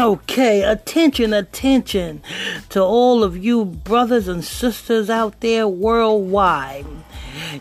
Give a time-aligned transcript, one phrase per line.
[0.00, 2.22] Okay, attention, attention
[2.70, 6.86] to all of you brothers and sisters out there worldwide.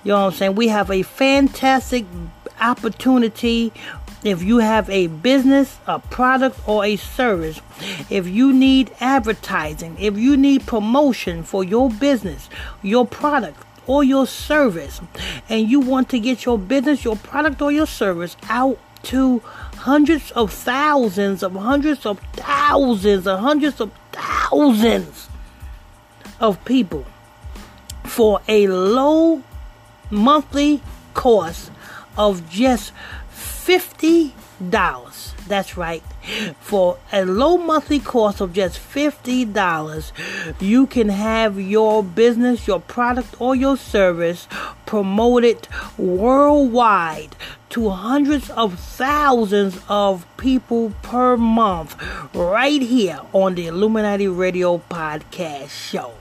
[0.06, 0.56] You know what I'm saying?
[0.56, 2.06] We have a fantastic
[2.62, 3.74] opportunity
[4.24, 7.60] if you have a business, a product, or a service,
[8.10, 12.50] if you need advertising, if you need promotion for your business,
[12.82, 15.02] your product, or your service,
[15.50, 20.32] and you want to get your business, your product, or your service out to hundreds
[20.32, 25.30] of thousands of hundreds of thousands of hundreds of thousands
[26.40, 27.06] of people
[28.04, 29.44] for a low
[30.10, 30.82] monthly
[31.14, 31.72] cost
[32.18, 32.92] of just
[33.32, 34.34] $50.
[35.48, 36.04] That's right.
[36.60, 40.12] For a low monthly cost of just $50,
[40.60, 44.48] you can have your business, your product, or your service
[44.90, 45.68] promoted
[46.00, 47.36] worldwide
[47.70, 51.96] to hundreds of thousands of people per month
[52.34, 56.14] right here on the Illuminati Radio Podcast Show.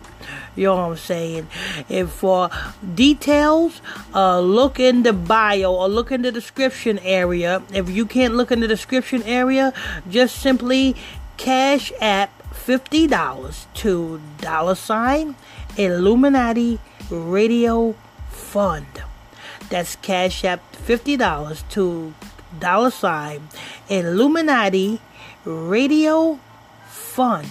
[0.55, 1.47] You know what I'm saying?
[1.89, 2.51] And for
[2.95, 3.81] details,
[4.15, 7.63] uh, look in the bio or look in the description area.
[7.73, 9.73] If you can't look in the description area,
[10.11, 10.95] just simply
[11.39, 15.37] cash app $50 to dollar sign
[15.79, 17.95] Illuminati Radio
[18.39, 19.03] Fund.
[19.69, 22.15] That's cash app $50 to
[22.59, 23.49] dollar sign
[23.89, 25.01] Illuminati
[25.45, 26.39] Radio
[26.87, 27.51] Fund.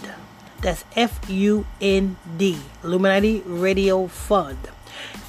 [0.61, 2.57] That's F U N D.
[2.83, 4.57] Illuminati Radio Fund.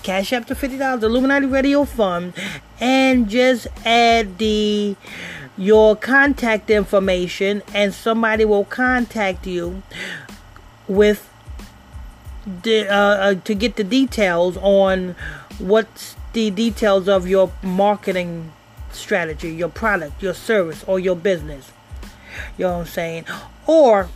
[0.02, 2.32] Cash up to $50, Illuminati Radio Fund,
[2.80, 4.96] and just add the
[5.58, 9.82] your contact information, and somebody will contact you
[10.86, 11.28] with
[12.62, 15.14] the uh, uh, to get the details on
[15.58, 18.52] what's the details of your marketing
[18.92, 21.72] strategy, your product, your service, or your business.
[22.56, 23.24] You know what I'm saying?
[23.66, 24.08] Or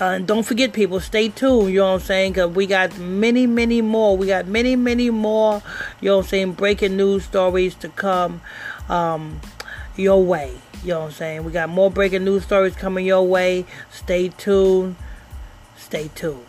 [0.00, 1.72] uh, don't forget, people, stay tuned.
[1.72, 2.32] You know what I'm saying?
[2.32, 4.16] Because we got many, many more.
[4.16, 5.62] We got many, many more,
[6.00, 8.40] you know what I'm saying, breaking news stories to come
[8.88, 9.40] um,
[9.96, 10.54] your way.
[10.82, 11.44] You know what I'm saying?
[11.44, 13.64] We got more breaking news stories coming your way.
[13.90, 14.96] Stay tuned.
[15.76, 16.44] Stay tuned.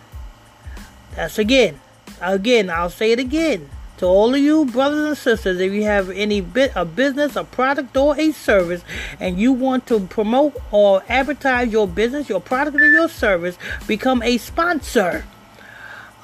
[1.15, 1.79] That's again.
[2.25, 3.69] Again, I'll say it again.
[3.97, 7.45] To all of you brothers and sisters if you have any bit a business a
[7.45, 8.83] product or a service
[9.21, 14.21] and you want to promote or advertise your business your product or your service become
[14.21, 15.23] a sponsor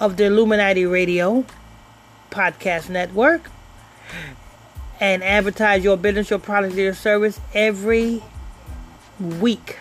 [0.01, 1.45] of the illuminati radio
[2.29, 3.49] podcast network
[4.99, 8.21] and advertise your business your product or your service every
[9.19, 9.77] week.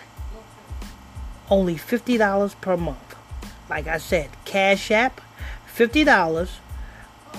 [1.49, 3.15] Only $50 per month.
[3.69, 5.19] Like i said cash app
[5.75, 6.49] $50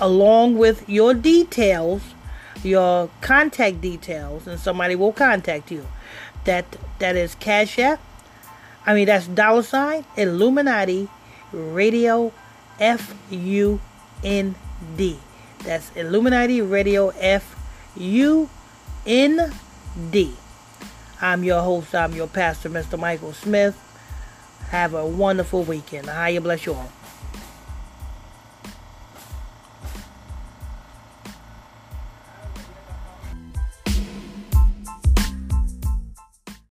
[0.00, 2.03] along with your details,
[2.62, 5.87] your contact details, and somebody will contact you.
[6.44, 6.65] That
[6.98, 8.00] that is Cash App.
[8.84, 11.09] I mean that's dollar sign Illuminati
[11.53, 12.32] Radio
[12.81, 13.81] F U
[14.25, 14.54] N
[14.97, 15.19] D.
[15.60, 17.56] That's Illuminati Radio F
[17.97, 18.49] U
[19.06, 19.53] N
[20.10, 20.34] D.
[21.20, 22.99] I'm your host, I'm your pastor, Mr.
[22.99, 23.78] Michael Smith.
[24.70, 26.10] Have a wonderful weekend.
[26.10, 26.91] I bless you all.